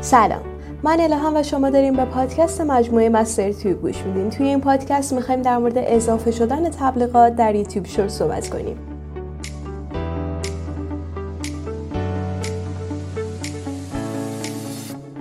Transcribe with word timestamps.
سلام. 0.00 0.42
من 0.82 1.00
الهام 1.00 1.36
و 1.36 1.42
شما 1.42 1.70
داریم 1.70 1.96
به 1.96 2.04
پادکست 2.04 2.60
مجموعه 2.60 3.08
Mister 3.08 3.52
Tube 3.52 3.80
گوش 3.80 4.02
میدین 4.02 4.30
توی 4.30 4.46
این 4.46 4.60
پادکست 4.60 5.12
می‌خوایم 5.12 5.42
در 5.42 5.58
مورد 5.58 5.78
اضافه 5.78 6.30
شدن 6.30 6.70
تبلیغات 6.70 7.36
در 7.36 7.54
YouTube 7.54 7.86
Short 7.86 8.08
صحبت 8.08 8.48
کنیم. 8.48 8.76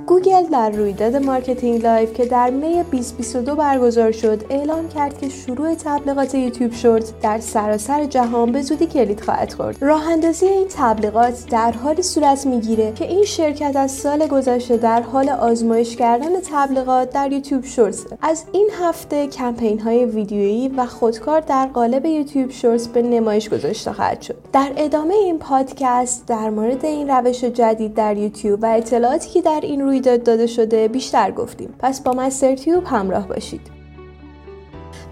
گوگل 0.07 0.43
در 0.43 0.69
رویداد 0.69 1.15
Marketing 1.15 1.83
Live 1.83 2.13
که 2.13 2.25
در 2.25 2.49
می 2.49 2.83
2022 2.83 3.55
برگزار 3.55 4.11
شد 4.11 4.43
اعلام 4.49 4.89
کرد 4.89 5.21
که 5.21 5.29
شروع 5.29 5.75
تبلیغات 5.75 6.35
YouTube 6.35 6.73
Short 6.73 7.21
در 7.21 7.39
سراسر 7.39 8.05
جهان 8.05 8.51
به 8.51 8.61
زودی 8.61 8.85
کلید 8.85 9.21
خواهد 9.21 9.53
خورد. 9.53 9.77
راه 9.81 10.11
اندازی 10.11 10.45
این 10.45 10.67
تبلیغات 10.69 11.45
در 11.49 11.71
حالی 11.71 12.01
صورت 12.01 12.45
می‌گیره 12.45 12.91
که 12.91 13.05
این 13.05 13.23
شرکت 13.23 13.75
از 13.75 13.91
سال 13.91 14.27
گذشته 14.27 14.77
در 14.77 15.01
حال 15.01 15.29
آزمایش 15.29 15.95
کردن 15.95 16.39
تبلیغات 16.51 17.09
در 17.09 17.31
YouTube 17.31 17.65
Short 17.65 17.95
از 18.21 18.43
این 18.51 18.69
هفته 18.81 19.27
کمپین 19.27 19.79
های 19.79 20.05
ویدیویی 20.05 20.67
و 20.67 20.85
خودکار 20.85 21.39
در 21.39 21.65
قالب 21.65 22.05
YouTube 22.05 22.51
Short 22.51 22.87
به 22.87 23.01
نمایش 23.01 23.49
گذاشته 23.49 23.93
خواهد 23.93 24.21
شد. 24.21 24.35
در 24.53 24.71
ادامه 24.77 25.13
این 25.13 25.39
پادکست 25.39 26.25
در 26.27 26.49
مورد 26.49 26.85
این 26.85 27.09
روش 27.09 27.43
جدید 27.43 27.93
در 27.93 28.17
یوتیوب 28.17 28.59
و 28.63 28.65
اطلاعاتی 28.65 29.29
که 29.29 29.41
در 29.41 29.59
این 29.63 29.81
رویداد 29.97 30.23
داده 30.23 30.47
شده 30.47 30.87
بیشتر 30.87 31.31
گفتیم. 31.31 31.73
پس 31.79 32.01
با 32.01 32.11
Mister 32.11 32.55
Tube 32.55 32.83
همراه 32.85 33.27
باشید. 33.27 33.61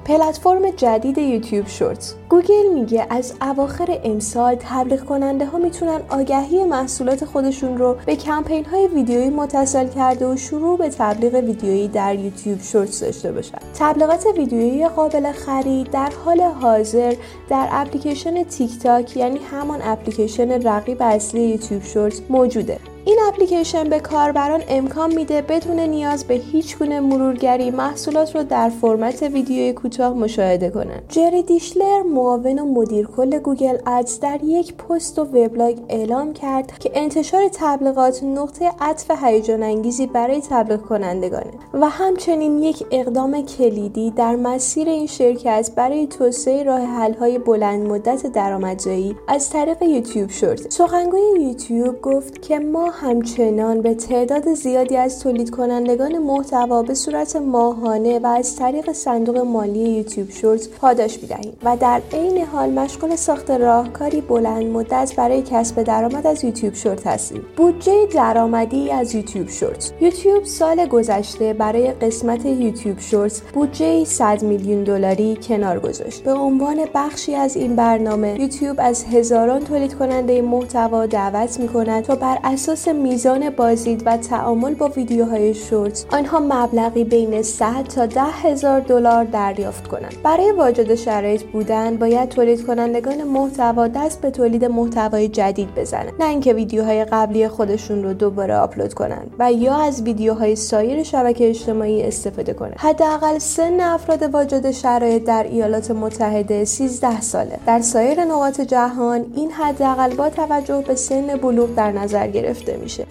پلتفرم 0.05 0.71
جدید 0.71 1.17
YouTube 1.17 1.67
Shorts. 1.67 2.15
گوگل 2.29 2.73
میگه 2.73 3.07
از 3.09 3.33
اواخر 3.41 3.99
امسال 4.03 4.55
تبلیغ 4.59 5.05
کننده 5.05 5.45
ها 5.45 5.57
می‌تونن 5.57 6.01
آگهی 6.09 6.63
محصولات 6.63 7.25
خودشون 7.25 7.77
رو 7.77 7.97
به 8.05 8.15
کمپین 8.15 8.65
های 8.65 8.87
ویدیویی 8.87 9.29
متصل 9.29 9.87
کرده 9.87 10.27
و 10.27 10.35
شروع 10.37 10.77
به 10.77 10.89
تبلیغ 10.89 11.33
ویدیویی 11.33 11.87
در 11.87 12.15
YouTube 12.15 12.61
Shorts 12.61 12.99
داشته 12.99 13.31
باشن. 13.31 13.57
تبلیغات 13.79 14.25
ویدیویی 14.37 14.87
قابل 14.87 15.31
خرید 15.31 15.91
در 15.91 16.11
حال 16.25 16.41
حاضر 16.41 17.13
در 17.49 17.67
اپلیکیشن 17.71 18.43
تیک 18.43 18.79
تاک 18.79 19.17
یعنی 19.17 19.39
همان 19.51 19.79
اپلیکیشن 19.83 20.67
رقیب 20.67 21.01
اصلی 21.01 21.41
YouTube 21.41 21.83
Shorts 21.83 22.21
موجوده. 22.29 22.79
این 23.07 23.17
اپلیکیشن 23.27 23.83
به 23.83 23.99
کاربران 23.99 24.63
امکان 24.67 25.15
میده 25.15 25.41
بدون 25.41 25.79
نیاز 25.79 26.23
به 26.23 26.33
هیچ 26.33 26.77
گونه 26.77 26.99
مرورگری 26.99 27.71
محصولات 27.71 28.35
رو 28.35 28.43
در 28.43 28.69
فرمت 28.69 29.23
ویدیوی 29.23 29.73
کوتاه 29.73 30.13
مشاهده 30.13 30.69
کنند. 30.69 31.03
جری 31.09 31.43
دیشلر 31.43 32.01
معاون 32.01 32.59
و 32.59 32.65
مدیر 32.65 33.07
کل 33.07 33.39
Google 33.39 33.77
Ads 33.87 34.19
در 34.19 34.39
یک 34.43 34.73
پست 34.73 35.21
وبلاگ 35.23 35.77
اعلام 35.89 36.33
کرد 36.33 36.79
که 36.79 36.91
انتشار 36.93 37.49
تبلیغات 37.53 38.23
نقطه 38.23 38.71
عطف 38.79 39.23
هیجان 39.23 39.63
انگیزی 39.63 40.07
برای 40.07 40.41
تبلیغ 40.49 40.81
کنندگانه 40.81 41.51
و 41.73 41.89
همچنین 41.89 42.63
یک 42.63 42.85
اقدام 42.91 43.41
کلیدی 43.41 44.11
در 44.11 44.35
مسیر 44.35 44.89
این 44.89 45.07
شرکت 45.07 45.71
برای 45.75 46.07
توسعه 46.07 46.63
راه 46.63 46.81
حل 46.81 47.13
های 47.13 47.39
بلند 47.39 47.87
مدت 47.87 48.27
درآمدزایی 48.27 49.15
از 49.27 49.49
طریق 49.49 49.81
YouTube 49.81 50.29
Short. 50.29 50.71
سخنگوی 50.71 51.41
یوتیوب 51.41 52.01
گفت 52.01 52.41
که 52.41 52.59
ما 52.59 52.94
همچنان 53.01 53.81
به 53.81 53.93
تعداد 53.93 54.53
زیادی 54.53 54.97
از 54.97 55.19
تولید 55.19 55.49
کنندگان 55.49 56.17
محتوا 56.17 56.83
به 56.83 56.93
صورت 56.93 57.35
ماهانه 57.35 58.19
و 58.19 58.27
از 58.27 58.55
طریق 58.55 58.91
صندوق 58.91 59.37
مالی 59.37 59.79
یوتیوب 59.79 60.29
شورت 60.29 60.69
پاداش 60.69 61.19
می‌دهیم 61.21 61.53
و 61.63 61.77
در 61.77 62.01
عین 62.13 62.45
حال 62.45 62.69
مشغول 62.69 63.15
ساخت 63.15 63.51
راهکاری 63.51 64.21
بلند 64.21 64.65
مدت 64.65 65.13
برای 65.17 65.41
کسب 65.41 65.83
درآمد 65.83 66.27
از 66.27 66.43
یوتیوب 66.43 66.73
شورت 66.73 67.07
هستیم. 67.07 67.41
بودجه 67.57 68.05
درآمدی 68.13 68.91
از 68.91 69.15
یوتیوب 69.15 69.49
شورت. 69.49 69.93
یوتیوب 70.01 70.43
سال 70.43 70.85
گذشته 70.85 71.53
برای 71.53 71.91
قسمت 71.91 72.45
یوتیوب 72.45 72.99
شورت 72.99 73.41
بودجه 73.53 74.03
100 74.03 74.43
میلیون 74.43 74.83
دلاری 74.83 75.37
کنار 75.47 75.79
گذاشت. 75.79 76.23
به 76.23 76.33
عنوان 76.33 76.77
بخشی 76.95 77.35
از 77.35 77.55
این 77.55 77.75
برنامه 77.75 78.41
یوتیوب 78.41 78.75
از 78.79 79.05
هزاران 79.05 79.59
تولید 79.63 79.93
کننده 79.93 80.41
محتوا 80.41 81.05
دعوت 81.05 81.59
می 81.59 81.67
کند 81.67 82.03
تا 82.03 82.15
بر 82.15 82.37
اساس 82.43 82.84
میزان 82.87 83.49
بازدید 83.49 84.03
و 84.05 84.17
تعامل 84.17 84.73
با 84.73 84.87
ویدیوهای 84.87 85.53
شورت. 85.53 86.05
آنها 86.11 86.39
مبلغی 86.39 87.03
بین 87.03 87.41
100 87.41 87.83
تا 87.83 88.05
10 88.05 88.21
هزار 88.21 88.79
دلار 88.79 89.23
دریافت 89.23 89.87
کنند. 89.87 90.15
برای 90.23 90.51
واجد 90.51 90.95
شرایط 90.95 91.43
بودن 91.43 91.97
باید 91.97 92.29
تولید 92.29 92.65
کنندگان 92.65 93.23
محتوا 93.23 93.87
دست 93.87 94.21
به 94.21 94.31
تولید 94.31 94.65
محتوای 94.65 95.27
جدید 95.27 95.75
بزنند. 95.75 96.13
نه 96.19 96.25
اینکه 96.25 96.53
ویدیوهای 96.53 97.05
قبلی 97.05 97.47
خودشون 97.47 98.03
رو 98.03 98.13
دوباره 98.13 98.55
آپلود 98.55 98.93
کنند 98.93 99.31
و 99.39 99.51
یا 99.51 99.75
از 99.75 100.01
ویدیوهای 100.01 100.55
سایر 100.55 101.03
شبکه 101.03 101.49
اجتماعی 101.49 102.03
استفاده 102.03 102.53
کنند. 102.53 102.75
حداقل 102.77 103.37
سن 103.37 103.79
افراد 103.79 104.23
واجد 104.23 104.71
شرایط 104.71 105.23
در 105.23 105.43
ایالات 105.43 105.91
متحده 105.91 106.65
13 106.65 107.21
ساله. 107.21 107.59
در 107.65 107.81
سایر 107.81 108.23
نقاط 108.23 108.61
جهان 108.61 109.25
این 109.35 109.51
حداقل 109.51 110.15
با 110.15 110.29
توجه 110.29 110.83
به 110.87 110.95
سن 110.95 111.27
بلوغ 111.27 111.75
در 111.75 111.91
نظر 111.91 112.27
گرفته. 112.27 112.74
میشه. 112.75 113.05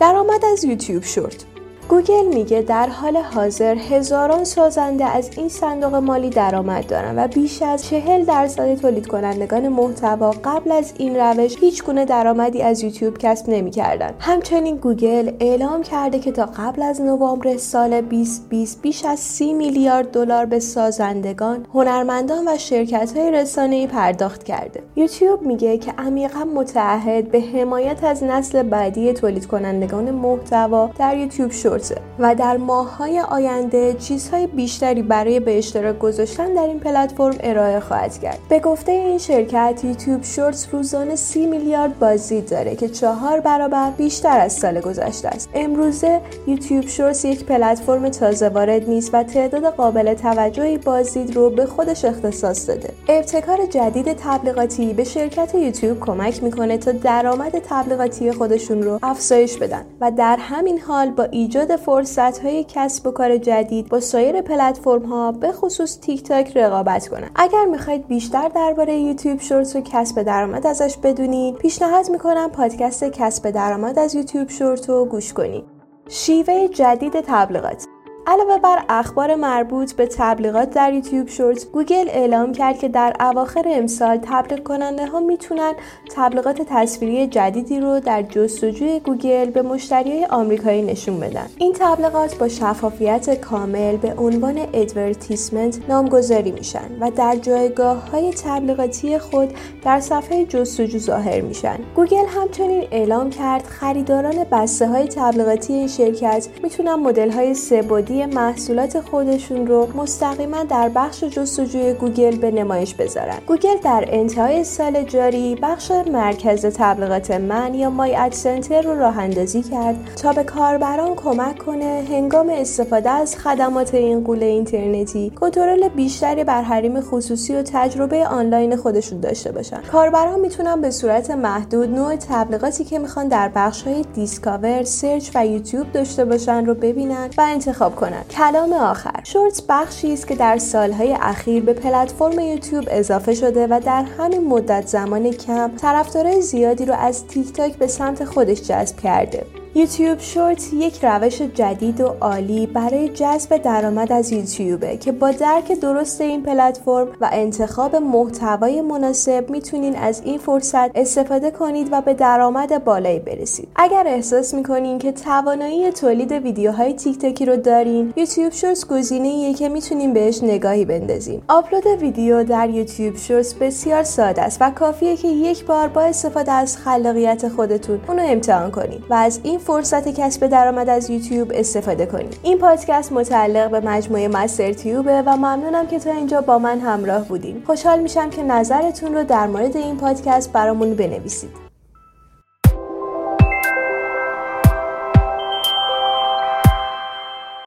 درآمد 0.00 0.44
از 0.44 0.64
YouTube 0.64 1.04
Short 1.04 1.44
گوگل 1.88 2.26
میگه 2.34 2.62
در 2.62 2.88
حال 2.88 3.16
حاضر 3.16 3.76
هزاران 3.76 4.44
سازنده 4.44 5.04
از 5.04 5.30
این 5.36 5.48
صندوق 5.48 5.94
مالی 5.94 6.30
درآمد 6.30 6.86
دارن 6.86 7.18
و 7.18 7.28
بیش 7.28 7.62
از 7.62 7.86
چهل 7.86 8.24
درصد 8.24 8.74
تولید 8.74 9.06
کنندگان 9.06 9.68
محتوا 9.68 10.30
قبل 10.30 10.72
از 10.72 10.92
این 10.98 11.16
روش 11.16 11.56
هیچ 11.60 11.84
گونه 11.84 12.04
درآمدی 12.04 12.62
از 12.62 12.82
یوتیوب 12.82 13.18
کسب 13.18 13.50
نمی‌کردند. 13.50 14.14
همچنین 14.20 14.76
گوگل 14.76 15.30
اعلام 15.40 15.82
کرده 15.82 16.18
که 16.18 16.32
تا 16.32 16.46
قبل 16.46 16.82
از 16.82 17.00
نوامبر 17.00 17.56
سال 17.56 18.00
2020 18.00 18.82
بیش 18.82 19.04
از 19.04 19.20
30 19.20 19.52
میلیارد 19.52 20.10
دلار 20.10 20.46
به 20.46 20.60
سازندگان، 20.60 21.66
هنرمندان 21.74 22.48
و 22.48 22.58
شرکت 22.58 23.16
های 23.16 23.30
رسانه‌ای 23.30 23.86
پرداخت 23.86 24.44
کرده. 24.44 24.82
یوتیوب 24.96 25.42
میگه 25.42 25.78
که 25.78 25.92
عمیقا 25.98 26.44
متعهد 26.54 27.30
به 27.30 27.40
حمایت 27.40 28.04
از 28.04 28.22
نسل 28.22 28.62
بعدی 28.62 29.12
تولید 29.12 29.46
کنندگان 29.46 30.10
محتوا 30.10 30.90
در 30.98 31.16
یوتیوب 31.16 31.50
شد 31.50 31.75
و 32.18 32.34
در 32.34 32.56
ماههای 32.56 33.20
آینده 33.20 33.94
چیزهای 33.94 34.46
بیشتری 34.46 35.02
برای 35.02 35.40
به 35.40 35.58
اشتراک 35.58 35.98
گذاشتن 35.98 36.54
در 36.54 36.66
این 36.66 36.80
پلتفرم 36.80 37.36
ارائه 37.40 37.80
خواهد 37.80 38.18
کرد. 38.18 38.38
به 38.48 38.60
گفته 38.60 38.92
این 38.92 39.18
شرکت 39.18 39.80
یوتیوب 39.84 40.22
شورتس 40.22 40.66
روزانه 40.72 41.16
30 41.16 41.46
میلیارد 41.46 41.98
بازدید 41.98 42.50
داره 42.50 42.76
که 42.76 42.88
چهار 42.88 43.40
برابر 43.40 43.90
بیشتر 43.90 44.40
از 44.40 44.52
سال 44.52 44.80
گذشته 44.80 45.28
است. 45.28 45.48
امروزه 45.54 46.20
یوتیوب 46.46 46.86
شورتس 46.86 47.24
یک 47.24 47.44
پلتفرم 47.44 48.08
تازه 48.08 48.48
وارد 48.48 48.88
نیست 48.88 49.10
و 49.14 49.22
تعداد 49.22 49.64
قابل 49.64 50.14
توجهی 50.14 50.78
بازدید 50.78 51.36
رو 51.36 51.50
به 51.50 51.66
خودش 51.66 52.04
اختصاص 52.04 52.68
داده. 52.68 52.90
ابتکار 53.08 53.66
جدید 53.66 54.12
تبلیغاتی 54.12 54.94
به 54.94 55.04
شرکت 55.04 55.54
یوتیوب 55.54 56.00
کمک 56.00 56.42
می‌کنه 56.42 56.78
تا 56.78 56.92
درآمد 56.92 57.58
تبلیغاتی 57.68 58.32
خودشون 58.32 58.82
رو 58.82 58.98
افزایش 59.02 59.56
بدن 59.56 59.84
و 60.00 60.10
در 60.10 60.36
همین 60.40 60.78
حال 60.78 61.10
با 61.10 61.24
ایجاد 61.24 61.65
ایجاد 61.66 61.80
فرصت 61.80 62.38
های 62.38 62.64
کسب 62.68 63.06
و 63.06 63.10
کار 63.10 63.36
جدید 63.36 63.88
با 63.88 64.00
سایر 64.00 64.42
پلتفرم 64.42 65.02
ها 65.02 65.32
به 65.32 65.52
خصوص 65.52 65.98
تیک 66.00 66.22
تاک 66.22 66.56
رقابت 66.56 67.08
کنند 67.08 67.30
اگر 67.34 67.64
می‌خواید 67.64 68.06
بیشتر 68.06 68.48
درباره 68.48 68.96
YouTube 68.98 69.40
Short 69.40 69.76
و 69.76 69.80
کسب 69.80 70.22
درآمد 70.22 70.66
ازش 70.66 70.96
بدونید 70.96 71.54
پیشنهاد 71.54 72.10
می‌کنم 72.10 72.50
پادکست 72.50 73.04
کسب 73.04 73.50
درآمد 73.50 73.98
از 73.98 74.14
YouTube 74.14 74.48
Short 74.48 74.88
رو 74.88 75.04
گوش 75.04 75.32
کنید. 75.32 75.64
شیوه 76.08 76.68
جدید 76.68 77.20
تبلیغات 77.20 77.86
علاوه 78.28 78.58
بر 78.58 78.84
اخبار 78.88 79.34
مربوط 79.34 79.92
به 79.92 80.06
تبلیغات 80.06 80.70
در 80.70 80.92
YouTube 80.92 81.28
Short 81.28 81.66
گوگل 81.72 82.08
اعلام 82.08 82.52
کرد 82.52 82.78
که 82.78 82.88
در 82.88 83.16
اواخر 83.20 83.64
امسال 83.66 84.18
تبلیغ 84.22 84.62
کننده 84.62 85.06
ها 85.06 85.20
می‌تونن 85.20 85.72
تبلیغات 86.16 86.62
تصویری 86.62 87.26
جدیدی 87.26 87.80
رو 87.80 88.00
در 88.00 88.22
جستجوی 88.22 89.00
گوگل 89.00 89.50
به 89.50 89.62
مشتری 89.62 90.24
آمریکایی 90.24 90.82
نشون 90.82 91.20
بدن. 91.20 91.46
این 91.58 91.72
تبلیغات 91.72 92.38
با 92.38 92.48
شفافیت 92.48 93.40
کامل 93.40 93.96
به 93.96 94.14
عنوان 94.18 94.58
advertisement 94.72 95.78
نامگذاری 95.88 96.52
میشن 96.52 96.98
و 97.00 97.10
در 97.10 97.36
جایگاه 97.36 98.10
های 98.10 98.32
تبلیغاتی 98.32 99.18
خود 99.18 99.54
در 99.84 100.00
صفحه 100.00 100.44
جستجو 100.44 100.98
ظاهر 100.98 101.40
میشن. 101.40 101.76
گوگل 101.96 102.26
همچنین 102.28 102.84
اعلام 102.90 103.30
کرد 103.30 103.64
خریداران 103.64 104.44
بسته 104.52 104.88
های 104.88 105.08
تبلیغاتی 105.08 105.72
این 105.72 105.88
شرکت 105.88 106.48
می‌تونن 106.62 106.94
مدل 106.94 107.30
های 107.30 107.54
سه 107.54 107.82
آگهی 108.16 108.26
محصولات 108.26 109.00
خودشون 109.00 109.66
رو 109.66 109.88
مستقیما 109.96 110.64
در 110.64 110.88
بخش 110.88 111.24
جستجوی 111.24 111.92
گوگل 111.92 112.36
به 112.36 112.50
نمایش 112.50 112.94
بذارن 112.94 113.38
گوگل 113.46 113.76
در 113.84 114.04
انتهای 114.08 114.64
سال 114.64 115.02
جاری 115.02 115.54
بخش 115.62 115.90
مرکز 116.12 116.66
تبلیغات 116.66 117.30
من 117.30 117.74
یا 117.74 117.90
My 117.90 118.16
Ad 118.16 118.32
Center 118.32 118.82
رو 118.82 118.98
راه 118.98 119.18
اندازی 119.18 119.62
کرد 119.62 120.10
تا 120.22 120.32
به 120.32 120.44
کاربران 120.44 121.14
کمک 121.14 121.58
کنه 121.58 122.04
هنگام 122.08 122.48
استفاده 122.50 123.10
از 123.10 123.36
خدمات 123.36 123.94
این 123.94 124.24
غول 124.24 124.46
اینترنتی 124.46 125.30
کنترل 125.30 125.88
بیشتری 125.88 126.44
بر 126.44 126.62
حریم 126.62 127.00
خصوصی 127.00 127.54
و 127.54 127.62
تجربه 127.62 128.26
آنلاین 128.26 128.76
خودشون 128.76 129.20
داشته 129.20 129.52
باشن 129.52 129.80
کاربران 129.92 130.40
می‌تونن 130.40 130.80
به 130.80 130.90
صورت 130.90 131.30
محدود 131.30 131.90
نوع 131.90 132.16
تبلیغاتی 132.16 132.84
که 132.84 132.98
می‌خوان 132.98 133.28
در 133.28 133.50
بخش 133.54 133.82
های 133.82 134.04
Discover، 134.14 134.82
Search 134.84 135.30
و 135.34 135.46
یوتیوب 135.46 135.92
داشته 135.92 136.24
باشن 136.24 136.66
رو 136.66 136.74
ببینن 136.74 137.30
و 137.38 137.40
انتخاب 137.40 137.96
کنن. 137.96 138.05
کلام 138.30 138.72
آخر 138.72 139.20
Shorts 139.24 139.62
بخشی 139.68 140.12
است 140.12 140.28
که 140.28 140.34
در 140.34 140.58
سالهای 140.58 141.16
اخیر 141.20 141.62
به 141.62 141.72
پلتفرم 141.72 142.38
یوتیوب 142.38 142.84
اضافه 142.90 143.34
شده 143.34 143.66
و 143.66 143.80
در 143.84 144.04
همین 144.18 144.48
مدت 144.48 144.86
زمان 144.86 145.30
کم 145.30 145.76
طرفدارای 145.76 146.42
زیادی 146.42 146.84
رو 146.84 146.94
از 146.94 147.26
تیک 147.26 147.52
تاک 147.52 147.76
به 147.76 147.86
سمت 147.86 148.24
خودش 148.24 148.62
جذب 148.62 148.96
کرده. 148.96 149.46
YouTube 149.76 150.20
Short 150.20 150.72
یک 150.72 151.04
روش 151.04 151.42
جدید 151.42 152.00
و 152.00 152.06
عالی 152.20 152.66
برای 152.66 153.08
جذب 153.08 153.56
درآمد 153.56 154.12
از 154.12 154.32
یوتیوبه 154.32 154.96
که 154.96 155.12
با 155.12 155.30
درک 155.30 155.72
درست 155.72 156.20
این 156.20 156.42
پلتفرم 156.42 157.08
و 157.20 157.28
انتخاب 157.32 157.96
محتوای 157.96 158.80
مناسب 158.80 159.50
می‌تونین 159.50 159.96
از 159.96 160.22
این 160.24 160.38
فرصت 160.38 160.90
استفاده 160.94 161.50
کنید 161.50 161.88
و 161.92 162.00
به 162.00 162.14
درآمد 162.14 162.84
بالایی 162.84 163.18
برسید. 163.18 163.68
اگر 163.76 164.04
احساس 164.06 164.54
می‌کنین 164.54 164.98
که 164.98 165.12
توانایی 165.12 165.90
تولید 165.90 166.32
ویدیوهای 166.32 166.92
تیک 166.92 167.18
تاکی 167.18 167.46
رو 167.46 167.56
دارین 167.56 168.12
YouTube 168.16 168.52
Shorts 168.52 168.86
گزینه‌ایه 168.86 169.54
که 169.54 169.68
می‌تونین 169.68 170.12
بهش 170.12 170.42
نگاهی 170.42 170.84
بندازین. 170.84 171.42
آپلود 171.48 171.86
ویدیو 171.86 172.44
در 172.44 172.70
YouTube 172.70 173.16
Shorts 173.16 173.54
بسیار 173.54 174.02
ساده 174.02 174.42
است 174.42 174.58
و 174.60 174.70
کافیه 174.70 175.16
که 175.16 175.28
یک 175.28 175.64
بار 175.64 175.88
با 175.88 176.02
استفاده 176.02 176.52
از 176.52 176.76
خلاقیت 176.76 177.48
خودتون 177.48 178.00
اونو 178.08 178.22
امتحان 178.26 178.70
کنید 178.70 179.04
و 179.10 179.14
از 179.14 179.40
این 179.42 179.58
فرصت 179.66 180.08
کسب 180.08 180.46
درآمد 180.46 180.88
از 180.88 181.10
یوتیوب 181.10 181.52
استفاده 181.54 182.06
کنید. 182.06 182.38
این 182.42 182.58
پادکست 182.58 183.12
متعلق 183.12 183.70
به 183.70 183.80
مجموعه 183.80 184.28
مستر 184.28 184.72
تیوبه 184.72 185.22
و 185.22 185.36
ممنونم 185.36 185.86
که 185.86 185.98
تا 185.98 186.12
اینجا 186.12 186.40
با 186.40 186.58
من 186.58 186.80
همراه 186.80 187.28
بودین. 187.28 187.62
خوشحال 187.66 187.98
میشم 187.98 188.30
که 188.30 188.42
نظرتون 188.42 189.14
رو 189.14 189.24
در 189.24 189.46
مورد 189.46 189.76
این 189.76 189.96
پادکست 189.96 190.52
برامون 190.52 190.94
بنویسید. 190.94 191.65